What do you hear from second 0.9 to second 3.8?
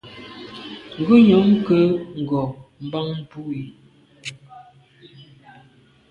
Ngùnyàm kwé ngo’ bàn bu i,